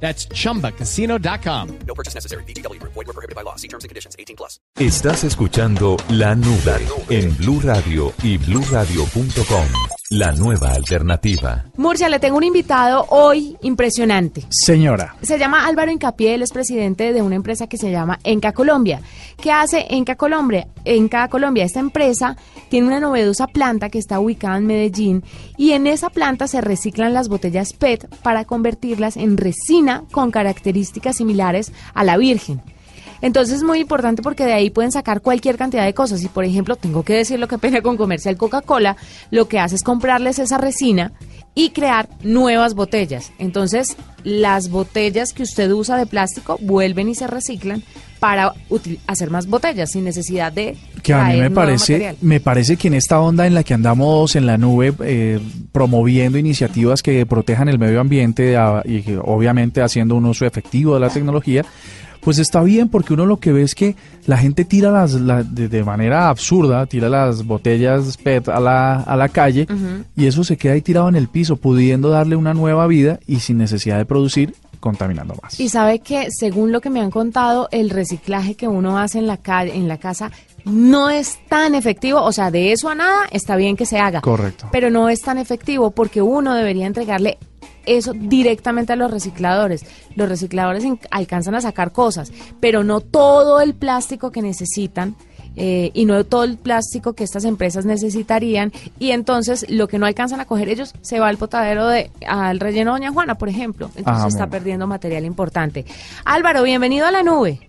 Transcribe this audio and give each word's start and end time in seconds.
That's 0.00 0.28
chumbacasino.com. 0.28 1.78
No 1.86 1.94
purchase 1.94 2.14
necessary. 2.14 2.44
BGW. 2.44 2.80
Void 2.82 2.94
were 2.94 3.12
prohibited 3.12 3.34
by 3.34 3.42
law. 3.42 3.56
See 3.56 3.68
terms 3.68 3.84
and 3.84 3.88
conditions. 3.88 4.14
18 4.18 4.36
plus. 4.36 4.60
Estás 4.78 5.24
escuchando 5.24 5.96
La 6.10 6.34
Nube 6.34 6.86
en 7.08 7.36
Blue 7.36 7.60
Radio 7.60 8.12
y 8.22 8.38
BlueRadio.com. 8.38 10.05
La 10.10 10.30
nueva 10.30 10.70
alternativa. 10.70 11.64
Murcia, 11.76 12.08
le 12.08 12.20
tengo 12.20 12.36
un 12.36 12.44
invitado 12.44 13.06
hoy 13.08 13.56
impresionante. 13.62 14.44
Señora. 14.50 15.16
Se 15.20 15.36
llama 15.36 15.66
Álvaro 15.66 15.90
Incapié, 15.90 16.34
él 16.34 16.42
es 16.42 16.52
presidente 16.52 17.12
de 17.12 17.22
una 17.22 17.34
empresa 17.34 17.66
que 17.66 17.76
se 17.76 17.90
llama 17.90 18.20
Enca 18.22 18.52
Colombia. 18.52 19.00
¿Qué 19.42 19.50
hace 19.50 19.84
Enca 19.90 20.14
Colombia? 20.14 20.68
Enca 20.84 21.26
Colombia, 21.26 21.64
esta 21.64 21.80
empresa 21.80 22.36
tiene 22.68 22.86
una 22.86 23.00
novedosa 23.00 23.48
planta 23.48 23.88
que 23.88 23.98
está 23.98 24.20
ubicada 24.20 24.58
en 24.58 24.66
Medellín 24.66 25.24
y 25.56 25.72
en 25.72 25.88
esa 25.88 26.08
planta 26.08 26.46
se 26.46 26.60
reciclan 26.60 27.12
las 27.12 27.28
botellas 27.28 27.72
PET 27.72 28.06
para 28.22 28.44
convertirlas 28.44 29.16
en 29.16 29.36
resina 29.36 30.04
con 30.12 30.30
características 30.30 31.16
similares 31.16 31.72
a 31.94 32.04
la 32.04 32.16
virgen. 32.16 32.62
Entonces 33.20 33.56
es 33.56 33.62
muy 33.62 33.80
importante 33.80 34.22
porque 34.22 34.44
de 34.44 34.52
ahí 34.52 34.70
pueden 34.70 34.92
sacar 34.92 35.20
cualquier 35.20 35.56
cantidad 35.56 35.84
de 35.84 35.94
cosas. 35.94 36.22
Y 36.22 36.28
por 36.28 36.44
ejemplo, 36.44 36.76
tengo 36.76 37.02
que 37.02 37.14
decir 37.14 37.38
lo 37.38 37.48
que 37.48 37.58
pena 37.58 37.82
con 37.82 37.96
comercial 37.96 38.36
Coca-Cola, 38.36 38.96
lo 39.30 39.48
que 39.48 39.58
hace 39.58 39.76
es 39.76 39.82
comprarles 39.82 40.38
esa 40.38 40.58
resina 40.58 41.12
y 41.54 41.70
crear 41.70 42.08
nuevas 42.22 42.74
botellas. 42.74 43.32
Entonces, 43.38 43.96
las 44.24 44.68
botellas 44.68 45.32
que 45.32 45.42
usted 45.42 45.70
usa 45.72 45.96
de 45.96 46.06
plástico 46.06 46.58
vuelven 46.60 47.08
y 47.08 47.14
se 47.14 47.26
reciclan 47.26 47.82
para 48.20 48.52
hacer 49.06 49.30
más 49.30 49.46
botellas 49.46 49.90
sin 49.90 50.04
necesidad 50.04 50.52
de 50.52 50.76
Que 51.02 51.12
a 51.12 51.24
mí 51.24 51.36
me 51.38 51.50
parece, 51.50 51.92
material. 51.92 52.16
me 52.22 52.40
parece 52.40 52.76
que 52.76 52.88
en 52.88 52.94
esta 52.94 53.20
onda 53.20 53.46
en 53.46 53.54
la 53.54 53.62
que 53.62 53.74
andamos 53.74 54.36
en 54.36 54.46
la 54.46 54.56
nube 54.58 54.92
eh, 55.00 55.38
promoviendo 55.72 56.38
iniciativas 56.38 57.02
que 57.02 57.24
protejan 57.26 57.68
el 57.68 57.78
medio 57.78 58.00
ambiente 58.00 58.56
ah, 58.56 58.82
y 58.84 59.02
obviamente 59.22 59.82
haciendo 59.82 60.14
un 60.14 60.26
uso 60.26 60.46
efectivo 60.46 60.94
de 60.94 61.00
la 61.00 61.10
tecnología, 61.10 61.64
pues 62.26 62.40
está 62.40 62.60
bien 62.64 62.88
porque 62.88 63.14
uno 63.14 63.24
lo 63.24 63.36
que 63.38 63.52
ve 63.52 63.62
es 63.62 63.76
que 63.76 63.94
la 64.26 64.36
gente 64.36 64.64
tira 64.64 64.90
las 64.90 65.12
la- 65.12 65.44
de, 65.44 65.68
de 65.68 65.84
manera 65.84 66.28
absurda, 66.28 66.84
tira 66.86 67.08
las 67.08 67.44
botellas 67.46 68.16
PET 68.16 68.48
a 68.48 68.58
la, 68.58 68.96
a 69.00 69.16
la 69.16 69.28
calle 69.28 69.68
y 70.16 70.26
eso 70.26 70.42
se 70.42 70.56
queda 70.56 70.72
ahí 70.72 70.82
tirado 70.82 71.08
en 71.08 71.14
el 71.14 71.28
piso, 71.28 71.54
pudiendo 71.56 72.08
darle 72.10 72.34
una 72.34 72.52
nueva 72.52 72.88
vida 72.88 73.20
y 73.28 73.36
sin 73.38 73.58
necesidad 73.58 73.96
de 73.98 74.06
producir, 74.06 74.54
contaminando 74.80 75.36
más. 75.40 75.60
Y 75.60 75.68
sabe 75.68 76.00
que, 76.00 76.26
según 76.32 76.72
lo 76.72 76.80
que 76.80 76.90
me 76.90 77.00
han 77.00 77.12
contado, 77.12 77.68
el 77.70 77.90
reciclaje 77.90 78.56
que 78.56 78.66
uno 78.66 78.98
hace 78.98 79.18
en 79.20 79.28
la 79.28 79.36
calle, 79.36 79.76
en 79.76 79.86
la 79.86 79.98
casa, 79.98 80.32
no 80.64 81.10
es 81.10 81.38
tan 81.48 81.76
efectivo. 81.76 82.20
O 82.22 82.32
sea, 82.32 82.50
de 82.50 82.72
eso 82.72 82.88
a 82.88 82.96
nada 82.96 83.20
está 83.30 83.54
bien 83.54 83.76
que 83.76 83.86
se 83.86 83.98
haga. 84.00 84.20
Correcto. 84.20 84.66
Pero 84.72 84.90
no 84.90 85.08
es 85.08 85.22
tan 85.22 85.38
efectivo 85.38 85.92
porque 85.92 86.22
uno 86.22 86.54
debería 86.56 86.86
entregarle 86.86 87.38
eso 87.86 88.12
directamente 88.14 88.92
a 88.92 88.96
los 88.96 89.10
recicladores. 89.10 89.84
Los 90.14 90.28
recicladores 90.28 90.84
alcanzan 91.10 91.54
a 91.54 91.60
sacar 91.60 91.92
cosas, 91.92 92.32
pero 92.60 92.84
no 92.84 93.00
todo 93.00 93.60
el 93.60 93.74
plástico 93.74 94.30
que 94.30 94.42
necesitan. 94.42 95.14
eh, 95.58 95.90
y 95.94 96.04
no 96.04 96.22
todo 96.24 96.44
el 96.44 96.58
plástico 96.58 97.14
que 97.14 97.24
estas 97.24 97.46
empresas 97.46 97.86
necesitarían 97.86 98.72
y 98.98 99.12
entonces 99.12 99.64
lo 99.70 99.88
que 99.88 99.98
no 99.98 100.04
alcanzan 100.04 100.38
a 100.38 100.44
coger 100.44 100.68
ellos 100.68 100.92
se 101.00 101.18
va 101.18 101.28
al 101.28 101.38
potadero 101.38 101.86
de 101.88 102.10
al 102.28 102.60
relleno 102.60 102.92
Doña 102.92 103.10
Juana 103.10 103.36
por 103.38 103.48
ejemplo 103.48 103.86
entonces 103.96 104.24
Ah, 104.24 104.28
está 104.28 104.48
perdiendo 104.48 104.86
material 104.86 105.24
importante 105.24 105.86
Álvaro 106.26 106.62
bienvenido 106.62 107.06
a 107.06 107.10
la 107.10 107.22
nube 107.22 107.65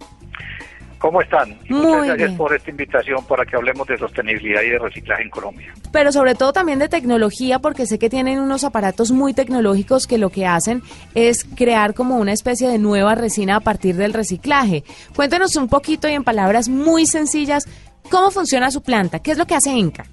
¿Cómo 0.99 1.21
están? 1.21 1.49
Muy 1.69 1.79
Muchas 1.79 2.05
gracias 2.07 2.17
bien. 2.17 2.37
por 2.37 2.55
esta 2.55 2.71
invitación 2.71 3.25
para 3.25 3.45
que 3.45 3.55
hablemos 3.55 3.87
de 3.87 3.97
sostenibilidad 3.97 4.61
y 4.63 4.69
de 4.69 4.79
reciclaje 4.79 5.23
en 5.23 5.29
Colombia. 5.29 5.73
pero 5.91 6.11
sobre 6.11 6.33
todo 6.35 6.53
también 6.53 6.79
de 6.79 6.89
tecnología, 6.89 7.59
porque 7.59 7.85
sé 7.85 7.99
que 7.99 8.09
tienen 8.09 8.39
unos 8.39 8.63
aparatos 8.63 9.11
muy 9.11 9.33
tecnológicos 9.33 10.07
que 10.07 10.17
lo 10.17 10.29
que 10.29 10.45
hacen 10.45 10.81
es 11.15 11.43
crear 11.55 11.93
como 11.93 12.17
una 12.17 12.33
especie 12.33 12.67
de 12.67 12.79
nueva 12.79 13.15
resina 13.15 13.57
a 13.57 13.59
partir 13.59 13.95
del 13.95 14.13
reciclaje. 14.13 14.83
Cuéntenos 15.15 15.55
un 15.55 15.67
poquito 15.67 16.07
y 16.09 16.13
en 16.13 16.23
palabras 16.23 16.67
muy 16.69 17.05
sencillas, 17.05 17.65
¿cómo 18.09 18.31
funciona 18.31 18.71
su 18.71 18.81
planta? 18.81 19.19
¿Qué 19.19 19.31
es 19.31 19.37
lo 19.37 19.45
que 19.45 19.55
hace 19.55 19.71
Enca? 19.71 20.05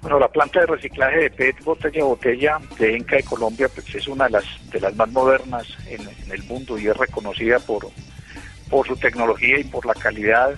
Bueno, 0.00 0.18
la 0.20 0.28
planta 0.28 0.60
de 0.60 0.66
reciclaje 0.66 1.18
de 1.18 1.30
PET 1.30 1.64
botella 1.64 2.02
a 2.02 2.04
botella 2.04 2.58
de 2.78 2.96
Enca 2.96 3.16
de 3.16 3.22
Colombia 3.24 3.68
pues, 3.74 3.92
es 3.94 4.06
una 4.06 4.24
de 4.26 4.30
las, 4.30 4.44
de 4.70 4.80
las 4.80 4.94
más 4.94 5.10
modernas 5.10 5.66
en, 5.88 6.00
en 6.02 6.32
el 6.32 6.42
mundo 6.44 6.78
y 6.78 6.86
es 6.86 6.96
reconocida 6.96 7.58
por, 7.58 7.88
por 8.70 8.86
su 8.86 8.96
tecnología 8.96 9.58
y 9.58 9.64
por 9.64 9.86
la 9.86 9.94
calidad, 9.94 10.54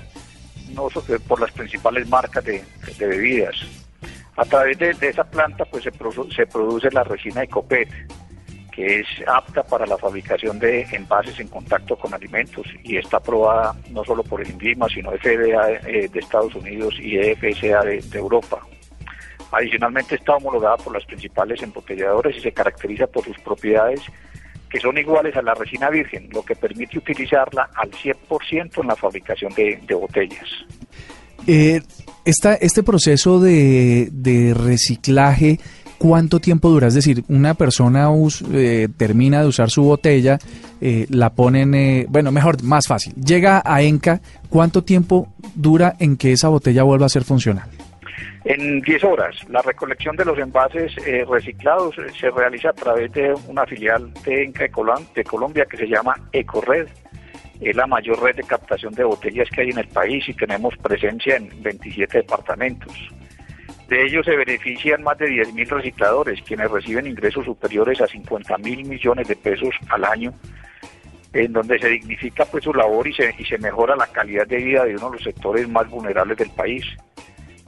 no 0.75 0.89
eh, 0.89 1.19
por 1.27 1.41
las 1.41 1.53
principales 1.53 2.09
marcas 2.09 2.45
de, 2.45 2.65
de 2.99 3.07
bebidas. 3.07 3.57
A 4.37 4.45
través 4.45 4.79
de, 4.79 4.95
de 4.95 5.09
esa 5.09 5.25
planta 5.25 5.65
pues 5.65 5.83
se, 5.85 5.93
produ- 5.93 6.33
se 6.35 6.47
produce 6.47 6.91
la 6.91 7.05
resina 7.05 7.43
Ecopet, 7.43 7.89
que 8.73 9.01
es 9.01 9.07
apta 9.27 9.65
para 9.65 9.85
la 9.87 9.99
fabricación 9.99 10.61
de 10.61 10.83
envases 10.93 11.41
en 11.41 11.49
contacto 11.49 11.97
con 11.97 12.15
alimentos 12.15 12.65
y 12.85 12.97
está 12.97 13.17
aprobada 13.17 13.75
no 13.91 14.05
solo 14.05 14.23
por 14.23 14.41
el 14.41 14.51
INVIMA, 14.51 14.89
sino 14.89 15.11
FDA 15.11 15.73
eh, 15.85 16.09
de 16.09 16.21
Estados 16.21 16.55
Unidos 16.55 16.95
y 17.01 17.19
EFSA 17.19 17.81
de, 17.83 18.01
de 18.01 18.19
Europa. 18.19 18.61
Adicionalmente 19.51 20.15
está 20.15 20.37
homologada 20.37 20.77
por 20.77 20.93
las 20.95 21.05
principales 21.07 21.61
embotelladoras 21.63 22.37
y 22.37 22.41
se 22.41 22.53
caracteriza 22.53 23.07
por 23.09 23.25
sus 23.25 23.39
propiedades 23.41 24.01
que 24.71 24.81
son 24.81 24.97
iguales 24.99 25.34
a 25.37 25.43
la 25.43 25.55
resina 25.55 25.91
virgen, 25.91 26.29
lo 26.33 26.43
que 26.43 26.55
permite 26.55 26.99
utilizarla 26.99 27.69
al 27.75 27.91
100% 27.91 28.81
en 28.83 28.87
la 28.87 28.97
fabricación 28.97 29.53
de, 29.55 29.79
botellas. 29.95 30.45
Eh, 31.47 31.81
esta, 32.25 32.55
este 32.55 32.83
proceso 32.83 33.41
de, 33.41 34.09
de 34.12 34.53
reciclaje, 34.55 35.59
¿cuánto 35.97 36.41
tiempo 36.41 36.69
dura? 36.69 36.89
Es 36.89 36.95
decir, 36.95 37.25
una 37.29 37.55
persona 37.55 38.11
us- 38.11 38.45
eh, 38.53 38.89
termina 38.97 39.41
de 39.41 39.49
usar 39.49 39.71
su 39.71 39.83
botella, 39.83 40.39
eh, 40.81 41.06
la 41.09 41.31
ponen, 41.31 41.75
eh, 41.75 42.06
bueno, 42.09 42.31
mejor, 42.33 42.62
más 42.62 42.87
fácil, 42.87 43.15
llega 43.15 43.62
a 43.65 43.83
Enca, 43.83 44.21
¿cuánto 44.50 44.85
tiempo 44.85 45.33
dura 45.55 45.97
en 45.99 46.17
que 46.17 46.33
esa 46.33 46.49
botella 46.49 46.83
vuelva 46.83 47.06
a 47.06 47.09
ser 47.09 47.25
funcional? 47.25 47.69
En 48.45 48.81
10 48.81 49.05
horas, 49.05 49.37
la 49.49 49.62
recolección 49.62 50.17
de 50.17 50.25
los 50.25 50.39
envases 50.39 50.93
eh, 51.06 51.25
reciclados 51.29 51.97
eh, 51.99 52.06
se 52.19 52.31
realiza 52.31 52.71
a 52.71 52.73
través 52.75 53.12
de 53.12 53.34
una 53.49 53.67
filial 53.67 54.12
de 54.25 54.45
Enca 54.45 54.62
de, 54.65 54.73
Colom- 54.73 55.12
de 55.12 55.25
Colombia 55.25 55.67
que 55.67 55.77
se 55.77 55.87
llama 55.89 56.15
Ecored. 56.33 56.89
Es 57.61 57.75
la 57.75 57.87
mayor 57.87 58.23
red 58.23 58.37
de 58.37 58.45
captación 58.45 58.95
de 58.95 59.03
botellas 59.05 59.49
que 59.51 59.62
hay 59.62 59.71
en 59.71 59.79
el 59.79 59.89
país 59.89 60.29
y 60.29 60.34
tenemos 60.34 60.77
presencia 60.79 61.37
en 61.37 61.51
27 61.62 62.19
departamentos. 62.19 62.93
De 63.89 64.05
ellos 64.05 64.25
se 64.27 64.37
benefician 64.37 65.03
más 65.03 65.19
de 65.19 65.27
10.000 65.29 65.67
recicladores, 65.69 66.41
quienes 66.43 66.71
reciben 66.71 67.06
ingresos 67.06 67.45
superiores 67.47 68.00
a 68.00 68.06
50 68.06 68.59
mil 68.59 68.85
millones 68.85 69.27
de 69.27 69.35
pesos 69.35 69.75
al 69.89 70.05
año, 70.05 70.33
en 71.33 71.53
donde 71.53 71.79
se 71.79 71.89
dignifica 71.89 72.45
pues 72.45 72.65
su 72.65 72.73
labor 72.75 73.09
y 73.09 73.15
se, 73.15 73.35
y 73.39 73.45
se 73.45 73.59
mejora 73.59 73.97
la 73.97 74.06
calidad 74.06 74.47
de 74.47 74.59
vida 74.59 74.85
de 74.85 74.95
uno 74.97 75.06
de 75.11 75.17
los 75.17 75.25
sectores 75.25 75.69
más 75.69 75.89
vulnerables 75.91 76.37
del 76.39 76.50
país. 76.50 76.85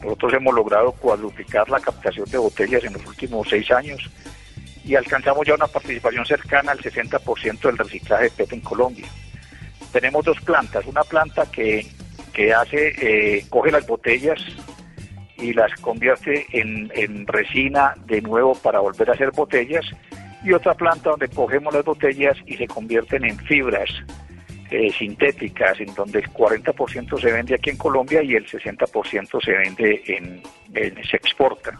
Nosotros 0.03 0.33
hemos 0.33 0.55
logrado 0.55 0.93
cuadruplicar 0.93 1.69
la 1.69 1.81
captación 1.81 2.29
de 2.31 2.39
botellas 2.39 2.85
en 2.85 2.95
los 2.95 3.07
últimos 3.07 3.49
seis 3.49 3.71
años 3.71 4.11
y 4.85 4.95
alcanzamos 4.95 5.47
ya 5.47 5.55
una 5.55 5.67
participación 5.67 6.25
cercana 6.25 6.73
al 6.73 6.79
60% 6.79 7.61
del 7.61 7.79
reciclaje 7.79 8.25
de 8.25 8.31
PET 8.31 8.53
en 8.55 8.61
Colombia. 8.61 9.07
Tenemos 9.93 10.25
dos 10.25 10.41
plantas, 10.41 10.87
una 10.87 11.03
planta 11.03 11.51
que, 11.51 11.87
que 12.33 12.55
hace, 12.55 12.95
eh, 13.01 13.45
coge 13.51 13.71
las 13.71 13.87
botellas 13.87 14.41
y 15.37 15.53
las 15.53 15.75
convierte 15.81 16.47
en, 16.53 16.91
en 16.95 17.27
resina 17.27 17.95
de 18.07 18.23
nuevo 18.23 18.55
para 18.55 18.81
volver 18.81 19.11
a 19.11 19.15
hacer 19.15 19.33
botellas 19.33 19.85
y 20.43 20.53
otra 20.53 20.75
planta 20.75 21.11
donde 21.11 21.29
cogemos 21.29 21.75
las 21.75 21.85
botellas 21.85 22.37
y 22.47 22.57
se 22.57 22.67
convierten 22.67 23.25
en 23.25 23.39
fibras 23.39 23.91
eh, 24.71 24.93
sintéticas, 24.97 25.81
en 25.81 25.95
donde 25.95 26.21
el 26.21 26.31
40% 26.31 27.21
se 27.21 27.33
vende 27.33 27.55
aquí 27.55 27.71
en 27.71 27.77
Colombia 27.77 28.23
y 28.23 28.35
el 28.35 28.47
60% 28.47 29.45
se 29.45 29.53
vende 29.53 30.03
en, 30.07 30.43
se 31.05 31.17
exporta. 31.17 31.79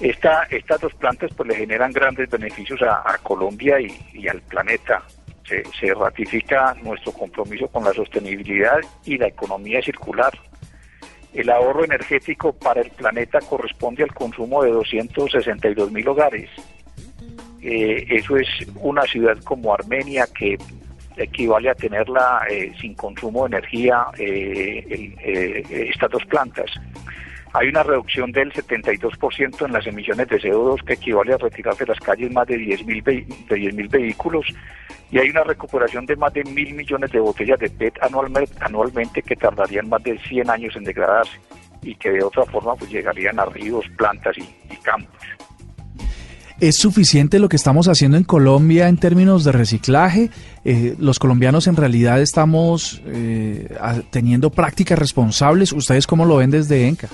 Esta, 0.00 0.44
estas 0.50 0.80
dos 0.80 0.94
plantas 0.94 1.30
pues 1.36 1.48
le 1.48 1.56
generan 1.56 1.92
grandes 1.92 2.28
beneficios 2.30 2.80
a, 2.82 3.18
Colombia 3.22 3.76
y, 3.80 4.28
al 4.28 4.40
planeta. 4.42 5.02
Se, 5.46 5.64
se 5.78 5.92
ratifica 5.94 6.74
nuestro 6.82 7.12
compromiso 7.12 7.66
con 7.68 7.84
la 7.84 7.92
sostenibilidad 7.92 8.78
y 9.04 9.18
la 9.18 9.26
economía 9.26 9.82
circular. 9.82 10.32
El 11.32 11.50
ahorro 11.50 11.84
energético 11.84 12.52
para 12.52 12.80
el 12.80 12.90
planeta 12.90 13.40
corresponde 13.40 14.02
al 14.02 14.14
consumo 14.14 14.62
de 14.62 14.70
262 14.70 15.92
mil 15.92 16.08
hogares. 16.08 16.50
Eh, 17.62 18.06
eso 18.08 18.36
es 18.36 18.48
una 18.76 19.02
ciudad 19.02 19.36
como 19.44 19.74
Armenia 19.74 20.26
que 20.34 20.56
equivale 21.16 21.70
a 21.70 21.74
tenerla 21.74 22.42
eh, 22.48 22.72
sin 22.80 22.94
consumo 22.94 23.46
de 23.48 23.56
energía 23.56 24.06
eh, 24.18 25.14
eh, 25.22 25.88
estas 25.92 26.10
dos 26.10 26.24
plantas. 26.26 26.70
Hay 27.52 27.68
una 27.68 27.82
reducción 27.82 28.30
del 28.30 28.52
72% 28.52 29.66
en 29.66 29.72
las 29.72 29.84
emisiones 29.86 30.28
de 30.28 30.40
CO2 30.40 30.84
que 30.84 30.92
equivale 30.92 31.34
a 31.34 31.36
retirar 31.38 31.74
de 31.76 31.86
las 31.86 31.98
calles 31.98 32.30
más 32.32 32.46
de 32.46 32.56
10.000 32.56 33.02
vehi- 33.02 33.26
de 33.48 33.56
10.000 33.56 33.90
vehículos 33.90 34.46
y 35.10 35.18
hay 35.18 35.30
una 35.30 35.42
recuperación 35.42 36.06
de 36.06 36.14
más 36.14 36.32
de 36.32 36.44
mil 36.44 36.72
millones 36.74 37.10
de 37.10 37.18
botellas 37.18 37.58
de 37.58 37.68
PET 37.68 37.98
anualmente, 38.60 39.22
que 39.22 39.34
tardarían 39.34 39.88
más 39.88 40.00
de 40.04 40.16
100 40.20 40.48
años 40.48 40.76
en 40.76 40.84
degradarse 40.84 41.36
y 41.82 41.96
que 41.96 42.12
de 42.12 42.22
otra 42.22 42.44
forma 42.44 42.76
pues 42.76 42.88
llegarían 42.92 43.40
a 43.40 43.46
ríos, 43.46 43.84
plantas 43.96 44.38
y 44.38 44.76
campos. 44.84 45.18
¿Es 46.60 46.76
suficiente 46.76 47.38
lo 47.38 47.48
que 47.48 47.56
estamos 47.56 47.88
haciendo 47.88 48.18
en 48.18 48.24
Colombia 48.24 48.88
en 48.88 48.98
términos 48.98 49.44
de 49.44 49.52
reciclaje? 49.52 50.28
Eh, 50.62 50.94
¿Los 50.98 51.18
colombianos 51.18 51.66
en 51.66 51.76
realidad 51.76 52.20
estamos 52.20 53.00
eh, 53.06 53.66
teniendo 54.10 54.50
prácticas 54.50 54.98
responsables? 54.98 55.72
¿Ustedes 55.72 56.06
cómo 56.06 56.26
lo 56.26 56.36
ven 56.36 56.50
desde 56.50 56.86
ENCA? 56.86 57.08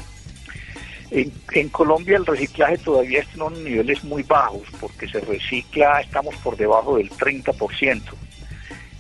En, 1.13 1.33
en 1.53 1.69
Colombia 1.69 2.17
el 2.17 2.27
reciclaje 2.27 2.79
todavía 2.79 3.21
está 3.21 3.35
en 3.37 3.43
unos 3.43 3.59
niveles 3.61 4.03
muy 4.03 4.25
bajos 4.25 4.63
porque 4.81 5.07
se 5.07 5.21
recicla, 5.21 6.01
estamos 6.01 6.35
por 6.43 6.57
debajo 6.57 6.97
del 6.97 7.09
30%. 7.11 8.03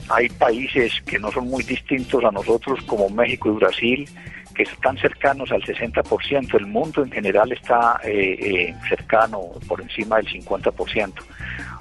Hay 0.08 0.28
países 0.28 0.92
que 1.06 1.18
no 1.18 1.30
son 1.32 1.48
muy 1.48 1.62
distintos 1.64 2.22
a 2.24 2.30
nosotros 2.30 2.80
como 2.86 3.08
México 3.08 3.48
y 3.50 3.52
Brasil 3.56 4.08
que 4.54 4.62
están 4.62 4.96
cercanos 4.96 5.50
al 5.52 5.60
60%. 5.62 6.54
El 6.54 6.66
mundo 6.66 7.02
en 7.04 7.10
general 7.12 7.52
está 7.52 8.00
eh, 8.04 8.36
eh, 8.70 8.74
cercano, 8.88 9.40
por 9.68 9.82
encima 9.82 10.16
del 10.16 10.26
50%. 10.28 11.12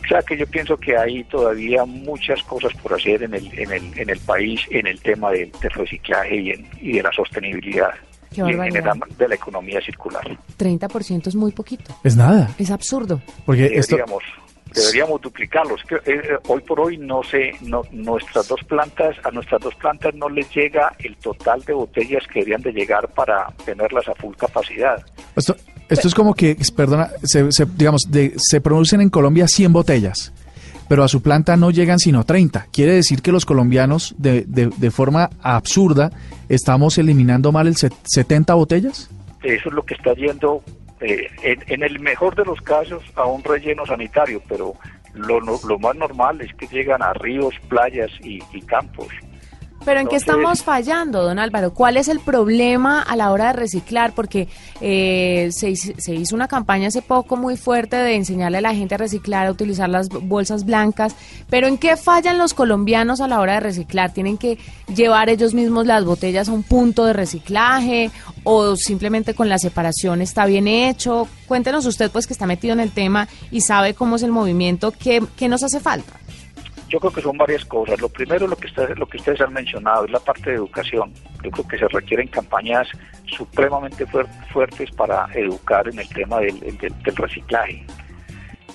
O 0.04 0.08
sea 0.08 0.22
que 0.22 0.38
yo 0.38 0.46
pienso 0.46 0.76
que 0.78 0.98
hay 0.98 1.24
todavía 1.24 1.86
muchas 1.86 2.44
cosas 2.44 2.74
por 2.84 2.94
hacer 2.94 3.24
en 3.24 3.34
el, 3.34 3.48
en 3.58 3.72
el, 3.72 3.98
en 3.98 4.10
el 4.10 4.20
país 4.20 4.62
en 4.70 4.88
el 4.88 5.00
tema 5.00 5.32
del, 5.32 5.52
del 5.62 5.72
reciclaje 5.72 6.36
y, 6.36 6.50
en- 6.52 6.68
y 6.82 6.92
de 6.94 7.04
la 7.04 7.12
sostenibilidad 7.14 7.92
Qué 8.34 8.42
y 8.42 8.52
en 8.52 8.62
general 8.64 9.00
de 9.18 9.28
la 9.30 9.36
economía 9.36 9.80
circular. 9.82 10.38
30% 10.60 11.28
es 11.28 11.36
muy 11.36 11.54
poquito. 11.54 11.96
Es 12.04 12.18
nada, 12.18 12.50
Es 12.60 12.72
absurdo. 12.72 13.22
porque 13.46 13.68
esto... 13.78 13.96
deberíamos 14.76 15.22
duplicarlos 15.22 15.82
eh, 16.06 16.22
hoy 16.48 16.62
por 16.62 16.80
hoy 16.80 16.98
no 16.98 17.24
sé 17.24 17.52
no 17.62 17.82
nuestras 17.92 18.48
dos 18.48 18.62
plantas 18.64 19.16
a 19.24 19.32
nuestras 19.32 19.62
dos 19.62 19.74
plantas 19.76 20.14
no 20.16 20.30
les 20.30 20.50
llega 20.54 20.94
el 21.00 21.16
total 21.18 21.62
de 21.62 21.74
botellas 21.74 22.24
que 22.28 22.40
deberían 22.40 22.62
de 22.62 22.72
llegar 22.74 23.08
para 23.10 23.48
tenerlas 23.66 24.08
a 24.08 24.16
full 24.16 24.36
capacidad 24.36 25.04
Esto, 25.36 25.56
esto 25.90 26.08
es 26.08 26.16
como 26.16 26.34
que, 26.34 26.58
perdona, 26.76 27.10
se, 27.24 27.52
se- 27.52 27.66
digamos, 27.66 28.04
de- 28.10 28.34
se 28.38 28.60
producen 28.60 29.02
en 29.02 29.10
Colombia 29.10 29.48
100 29.48 29.72
botellas, 29.72 30.34
pero 30.90 31.04
a 31.04 31.08
su 31.08 31.22
planta 31.22 31.56
no 31.58 31.70
llegan 31.72 32.00
sino 32.00 32.24
30. 32.24 32.68
Quiere 32.72 32.94
decir 32.94 33.22
que 33.22 33.32
los 33.32 33.46
colombianos, 33.46 34.16
de, 34.18 34.46
de- 34.48 34.72
de 34.76 34.92
forma 34.92 35.30
absurda, 35.44 36.12
estamos 36.50 36.98
eliminando 36.98 37.52
mal 37.52 37.68
el 37.68 37.76
set- 37.76 37.94
70 38.04 38.54
botellas. 38.56 39.10
eso 39.44 39.70
es 39.70 39.74
lo 39.76 39.84
que 39.84 39.94
está 39.94 40.14
yendo 40.16 40.64
eh, 41.02 41.28
en, 41.42 41.84
el 41.84 42.00
mejor 42.00 42.36
de 42.36 42.46
los 42.46 42.60
casos 42.62 43.04
a 43.16 43.26
un 43.26 43.44
relleno 43.44 43.86
sanitario 43.86 44.42
pero 44.48 44.74
lo, 45.14 45.40
lo 45.40 45.80
más 45.80 45.96
normal 45.96 46.42
es 46.42 46.54
que 46.56 46.68
llegan 46.68 47.02
a 47.02 47.14
ríos 47.14 47.54
playas 47.70 48.12
y 48.22 48.62
campos 48.62 49.08
Pero 49.86 50.00
¿en 50.00 50.08
qué 50.08 50.16
estamos 50.16 50.64
fallando, 50.64 51.22
don 51.22 51.38
Álvaro? 51.38 51.72
¿Cuál 51.72 51.98
es 51.98 52.08
el 52.08 52.20
problema 52.20 53.04
a 53.04 53.16
la 53.16 53.32
hora 53.32 53.48
de 53.48 53.54
reciclar? 53.54 54.14
Porque 54.16 54.48
eh, 54.82 55.50
se, 55.52 55.70
hizo- 55.70 55.94
se 56.00 56.16
hizo 56.16 56.36
una 56.36 56.48
campaña 56.48 56.88
hace 56.88 57.04
poco 57.04 57.38
muy 57.38 57.56
fuerte 57.56 57.96
de 57.96 58.16
enseñarle 58.16 58.58
a 58.58 58.62
la 58.62 58.74
gente 58.74 58.96
a 58.96 58.98
reciclar, 58.98 59.46
a 59.46 59.52
utilizar 59.52 59.88
las 59.88 60.10
bolsas 60.10 60.66
blancas. 60.66 61.16
Pero 61.52 61.68
¿en 61.68 61.78
qué 61.78 61.98
fallan 61.98 62.40
los 62.40 62.56
colombianos 62.56 63.22
a 63.22 63.28
la 63.28 63.40
hora 63.40 63.54
de 63.54 63.60
reciclar? 63.60 64.12
¿Tienen 64.12 64.40
que 64.40 64.58
llevar 64.94 65.30
ellos 65.30 65.54
mismos 65.54 65.86
las 65.86 66.04
botellas 66.04 66.50
a 66.50 66.52
un 66.52 66.64
punto 66.64 67.06
de 67.06 67.14
reciclaje 67.14 68.10
o 68.44 68.76
simplemente 68.76 69.36
con 69.36 69.50
la 69.50 69.60
separación 69.60 70.20
está 70.24 70.48
bien 70.48 70.68
hecho? 70.68 71.28
Cuéntenos 71.48 71.86
usted, 71.86 72.10
pues 72.10 72.26
que 72.26 72.34
está 72.34 72.48
metido 72.48 72.74
en 72.74 72.80
el 72.80 72.90
tema 72.92 73.28
y 73.52 73.62
sabe 73.62 73.94
cómo 73.94 74.16
es 74.16 74.24
el 74.24 74.32
movimiento, 74.32 74.92
¿qué, 74.92 75.24
qué 75.38 75.48
nos 75.48 75.62
hace 75.62 75.80
falta? 75.80 76.14
Yo 76.90 77.00
creo 77.00 77.12
que 77.12 77.22
son 77.22 77.38
varias 77.38 77.66
cosas. 77.66 78.00
Lo 78.00 78.10
primero, 78.10 78.48
lo 78.48 78.56
que, 78.56 78.68
está- 78.68 78.88
lo 78.96 79.08
que 79.08 79.18
ustedes 79.18 79.42
han 79.42 79.54
mencionado, 79.54 80.06
es 80.06 80.12
la 80.12 80.20
parte 80.20 80.52
de 80.52 80.58
educación. 80.58 81.12
Yo 81.44 81.50
creo 81.52 81.68
que 81.68 81.78
se 81.80 81.88
requieren 81.88 82.28
campañas 82.28 82.88
supremamente 83.26 84.06
fuer- 84.08 84.28
fuertes 84.52 84.92
para 84.92 85.28
educar 85.34 85.88
en 85.88 86.00
el 86.00 86.08
tema 86.10 86.40
del, 86.40 86.62
el- 86.64 86.78
del- 86.78 87.02
del 87.04 87.16
reciclaje. 87.16 87.84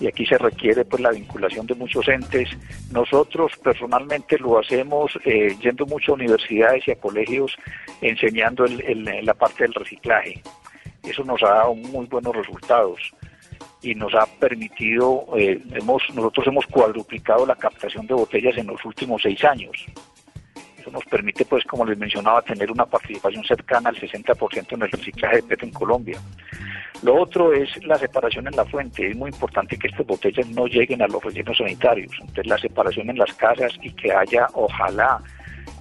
Y 0.00 0.06
aquí 0.08 0.24
se 0.26 0.38
requiere 0.38 0.84
pues 0.84 1.00
la 1.02 1.10
vinculación 1.10 1.66
de 1.66 1.74
muchos 1.74 2.08
entes. 2.08 2.48
Nosotros 2.90 3.52
personalmente 3.62 4.38
lo 4.38 4.58
hacemos 4.58 5.12
eh, 5.24 5.54
yendo 5.60 5.84
mucho 5.86 6.12
a 6.12 6.14
universidades 6.14 6.88
y 6.88 6.90
a 6.92 6.96
colegios 6.96 7.54
enseñando 8.00 8.64
el- 8.64 9.04
la 9.24 9.34
parte 9.34 9.64
del 9.64 9.74
reciclaje. 9.74 10.42
Eso 11.02 11.22
nos 11.24 11.42
ha 11.42 11.48
dado 11.50 11.74
muy 11.74 12.06
buenos 12.06 12.34
resultados 12.34 12.98
y 13.82 13.94
nos 13.94 14.14
ha 14.14 14.26
permitido, 14.26 15.26
eh, 15.36 15.62
hemos, 15.72 16.02
nosotros 16.14 16.46
hemos 16.46 16.66
cuadruplicado 16.66 17.46
la 17.46 17.56
captación 17.56 18.06
de 18.06 18.14
botellas 18.14 18.56
en 18.58 18.66
los 18.66 18.84
últimos 18.84 19.22
seis 19.22 19.42
años. 19.44 19.86
Eso 20.78 20.90
nos 20.90 21.04
permite, 21.04 21.44
pues, 21.44 21.64
como 21.64 21.84
les 21.84 21.98
mencionaba, 21.98 22.42
tener 22.42 22.70
una 22.70 22.86
participación 22.86 23.44
cercana 23.44 23.90
al 23.90 23.96
60% 23.96 24.72
en 24.72 24.82
el 24.82 24.90
reciclaje 24.90 25.36
de 25.36 25.42
PET 25.42 25.62
en 25.64 25.70
Colombia. 25.72 26.18
Lo 27.02 27.20
otro 27.20 27.52
es 27.52 27.82
la 27.84 27.96
separación 27.96 28.46
en 28.46 28.56
la 28.56 28.64
fuente. 28.64 29.10
Es 29.10 29.16
muy 29.16 29.30
importante 29.30 29.76
que 29.78 29.88
estas 29.88 30.06
botellas 30.06 30.46
no 30.48 30.66
lleguen 30.66 31.02
a 31.02 31.06
los 31.06 31.22
rellenos 31.22 31.56
sanitarios. 31.56 32.12
Entonces, 32.20 32.46
la 32.46 32.58
separación 32.58 33.10
en 33.10 33.18
las 33.18 33.32
casas 33.34 33.72
y 33.82 33.90
que 33.92 34.12
haya, 34.12 34.46
ojalá, 34.54 35.22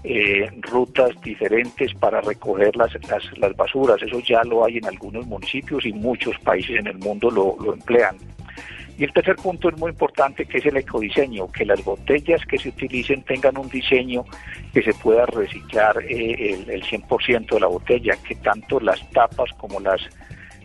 eh, 0.03 0.49
rutas 0.61 1.09
diferentes 1.21 1.93
para 1.95 2.21
recoger 2.21 2.75
las, 2.75 2.91
las, 3.09 3.23
las 3.37 3.55
basuras. 3.55 4.01
Eso 4.01 4.19
ya 4.19 4.43
lo 4.43 4.65
hay 4.65 4.77
en 4.77 4.85
algunos 4.85 5.25
municipios 5.27 5.85
y 5.85 5.93
muchos 5.93 6.37
países 6.39 6.79
en 6.79 6.87
el 6.87 6.97
mundo 6.99 7.29
lo, 7.29 7.55
lo 7.63 7.73
emplean. 7.73 8.17
Y 8.97 9.05
el 9.05 9.13
tercer 9.13 9.37
punto 9.37 9.69
es 9.69 9.77
muy 9.77 9.91
importante, 9.91 10.45
que 10.45 10.57
es 10.57 10.65
el 10.65 10.75
ecodiseño, 10.75 11.49
que 11.51 11.63
las 11.65 11.81
botellas 11.85 12.45
que 12.45 12.57
se 12.57 12.67
utilicen 12.67 13.21
tengan 13.23 13.57
un 13.57 13.69
diseño 13.69 14.25
que 14.73 14.81
se 14.83 14.93
pueda 14.95 15.25
reciclar 15.25 15.95
eh, 16.03 16.53
el, 16.53 16.69
el 16.69 16.83
100% 16.83 17.47
de 17.49 17.59
la 17.61 17.67
botella, 17.67 18.17
que 18.27 18.35
tanto 18.35 18.77
las 18.81 18.99
tapas 19.11 19.51
como 19.57 19.79
las 19.79 20.01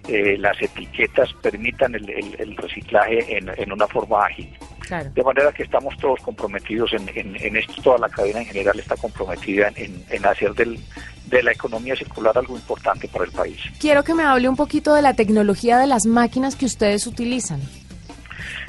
eh, 0.08 0.36
las 0.36 0.60
etiquetas 0.60 1.32
permitan 1.42 1.94
el, 1.94 2.10
el- 2.10 2.36
el 2.38 2.56
reciclaje 2.56 3.38
en, 3.38 3.48
en 3.56 3.72
una 3.72 3.86
forma 3.86 4.26
ágil. 4.26 4.50
Claro. 4.86 5.10
De 5.14 5.22
manera 5.22 5.52
que 5.52 5.62
estamos 5.62 5.96
todos 5.98 6.20
comprometidos 6.20 6.92
en, 6.92 7.08
en- 7.14 7.36
en 7.36 7.56
esto, 7.56 7.80
toda 7.82 7.98
la 7.98 8.08
cadena 8.08 8.40
en 8.40 8.46
general 8.46 8.78
está 8.78 8.96
comprometida 8.96 9.68
en, 9.68 9.76
en- 9.84 10.04
en 10.10 10.26
hacer 10.26 10.52
del, 10.54 10.78
de 11.26 11.42
la 11.42 11.52
economía 11.52 11.96
circular 11.96 12.36
algo 12.36 12.54
importante 12.56 13.08
para 13.08 13.24
el 13.24 13.30
país. 13.32 13.58
Quiero 13.80 14.02
que 14.04 14.14
me 14.14 14.24
hable 14.24 14.48
un 14.48 14.56
poquito 14.56 14.94
de 14.94 15.02
la 15.02 15.14
tecnología 15.14 15.78
de 15.78 15.86
las 15.86 16.04
máquinas 16.06 16.54
que 16.56 16.66
ustedes 16.66 17.06
utilizan. 17.06 17.60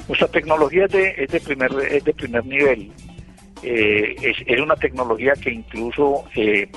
Nuestra 0.07 0.27
tecnología 0.27 0.85
es 0.85 0.91
de, 0.91 1.15
es 1.17 1.29
de, 1.31 1.39
primer, 1.41 1.71
es 1.91 2.03
de 2.03 2.13
primer 2.13 2.45
nivel. 2.45 2.91
Eh, 3.63 4.15
es, 4.21 4.37
es 4.45 4.61
una 4.61 4.75
tecnología 4.75 5.33
que 5.33 5.51
incluso 5.51 6.25
eh, 6.35 6.69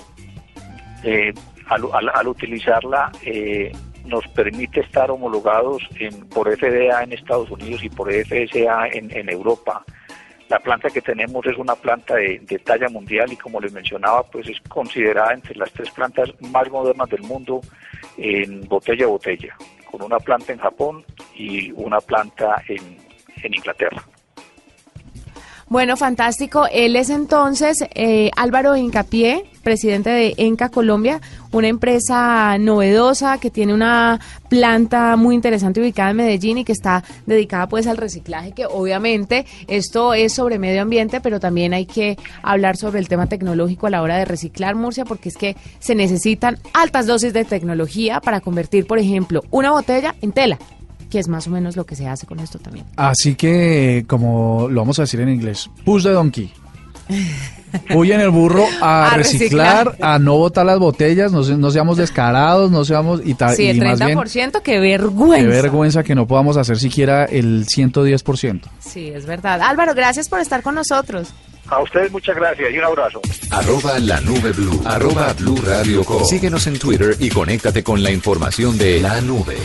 eh, 1.04 1.33
al, 1.66 1.83
al- 1.92 2.09
al 2.14 2.28
utilizarla 2.28 3.12
eh, 3.23 3.71
nos 4.09 4.27
permite 4.29 4.81
estar 4.81 5.11
homologados 5.11 5.83
en, 6.00 6.29
por 6.29 6.49
FDA 6.50 7.03
en 7.03 7.12
Estados 7.12 7.50
Unidos 7.50 7.85
y 7.85 7.91
por 7.91 8.12
FSA 8.12 8.88
en, 8.93 9.17
en 9.17 9.29
Europa. 9.29 9.85
La 10.49 10.59
planta 10.59 10.88
que 10.88 11.03
tenemos 11.03 11.45
es 11.47 11.59
una 11.59 11.75
planta 11.75 12.15
de, 12.17 12.41
de 12.41 12.59
talla 12.59 12.88
mundial 12.88 13.31
y 13.31 13.37
como 13.37 13.61
les 13.61 13.73
mencionaba, 13.73 14.23
pues 14.23 14.49
es 14.49 14.59
considerada 14.69 15.35
entre 15.35 15.55
las 15.57 15.71
tres 15.73 15.91
plantas 15.91 16.31
más 16.41 16.71
modernas 16.71 17.09
del 17.11 17.23
mundo 17.23 17.61
en 18.17 18.62
botella 18.62 19.05
a 19.05 19.09
botella, 19.09 19.55
con 19.91 20.03
una 20.03 20.19
planta 20.19 20.53
en 20.53 20.59
Japón 20.59 21.05
y 21.35 21.71
una 21.73 22.00
planta 22.00 22.62
en, 22.67 22.97
en 23.43 23.55
Inglaterra. 23.55 24.03
Bueno, 25.69 25.99
fantástico. 25.99 26.67
Él 26.73 26.97
es 26.97 27.11
entonces 27.11 27.77
eh, 27.95 28.31
Álvaro 28.37 28.75
Incapié, 28.75 29.45
presidente 29.69 30.09
de 30.09 30.33
Enca 30.39 30.71
Colombia, 30.71 31.21
una 31.53 31.69
empresa 31.69 32.57
novedosa 32.57 33.37
que 33.37 33.51
tiene 33.51 33.75
una 33.75 34.19
planta 34.49 35.15
muy 35.17 35.35
interesante 35.35 35.79
ubicada 35.79 36.13
en 36.13 36.17
Medellín 36.17 36.57
y 36.57 36.65
que 36.65 36.73
está 36.73 37.05
dedicada 37.27 37.69
pues 37.69 37.87
al 37.87 37.99
reciclaje, 37.99 38.53
que 38.53 38.65
obviamente 38.65 39.45
esto 39.67 40.15
es 40.15 40.33
sobre 40.33 40.59
medio 40.59 40.81
ambiente, 40.81 41.21
pero 41.21 41.39
también 41.39 41.75
hay 41.75 41.85
que 41.85 42.17
hablar 42.43 42.79
sobre 42.79 42.99
el 42.99 43.09
tema 43.09 43.27
tecnológico 43.27 43.87
a 43.87 43.91
la 43.91 44.01
hora 44.01 44.17
de 44.17 44.25
reciclar 44.25 44.75
Murcia, 44.75 45.05
porque 45.05 45.29
es 45.29 45.37
que 45.37 45.55
se 45.81 45.95
necesitan 45.95 46.59
altas 46.73 47.07
dosis 47.07 47.35
de 47.35 47.45
tecnología 47.45 48.23
para 48.23 48.41
convertir, 48.41 48.87
por 48.87 48.99
ejemplo, 48.99 49.43
una 49.51 49.73
botella 49.73 50.15
en 50.23 50.33
tela 50.33 50.59
que 51.11 51.19
es 51.19 51.29
más 51.29 51.47
o 51.47 51.51
menos 51.51 51.77
lo 51.77 51.85
que 51.85 51.95
se 51.95 52.07
hace 52.07 52.27
con 52.27 52.41
esto 52.41 52.59
también. 52.59 52.87
Así 52.97 53.35
que, 53.35 54.05
como 54.07 54.69
lo 54.71 54.81
vamos 54.81 54.99
a 54.99 55.03
decir 55.03 55.21
en 55.21 55.29
inglés, 55.29 55.71
push 55.85 56.05
the 56.05 56.11
donkey. 56.11 56.51
Huyen 57.95 58.21
el 58.21 58.31
burro 58.31 58.65
a, 58.81 59.13
A 59.13 59.17
reciclar, 59.17 59.87
reciclar. 59.89 60.13
a 60.15 60.19
no 60.19 60.37
botar 60.37 60.65
las 60.67 60.79
botellas, 60.79 61.33
no, 61.33 61.43
se- 61.43 61.57
no 61.57 61.71
seamos 61.71 61.97
descarados, 61.97 62.71
no 62.71 62.85
seamos... 62.85 63.21
Y, 63.25 63.35
ta- 63.35 63.53
Sí, 63.55 63.65
y 63.65 63.69
el 63.69 63.79
más 63.85 63.99
bien, 63.99 64.19
30%, 64.19 64.63
qué 64.63 64.79
vergüenza. 64.81 65.43
qué 65.43 65.47
vergüenza 65.63 66.03
que 66.03 66.15
no 66.15 66.27
podamos 66.27 66.57
hacer 66.57 66.79
siquiera 66.79 67.25
el 67.25 67.67
110%. 67.67 68.61
Sí, 68.79 69.09
es 69.09 69.27
verdad. 69.27 69.61
Álvaro, 69.63 69.95
gracias 69.95 70.29
por 70.29 70.41
estar 70.41 70.63
con 70.63 70.75
nosotros. 70.75 71.29
A 71.71 71.83
ustedes 71.83 72.11
muchas 72.11 72.35
gracias 72.35 72.69
y 72.73 72.79
un 72.79 72.85
abrazo. 72.85 73.21
Arroba 73.51 73.99
la 73.99 74.21
nube 74.23 74.53
blue. 74.53 74.81
Arroba 74.87 75.35
blue 75.35 75.59
radio 75.67 76.03
com. 76.03 76.25
Síguenos 76.25 76.67
en 76.67 76.79
Twitter 76.79 77.15
y 77.19 77.29
conéctate 77.29 77.83
con 77.85 78.03
la 78.03 78.11
información 78.11 78.79
de 78.79 79.01
la 79.01 79.21
nube. 79.21 79.57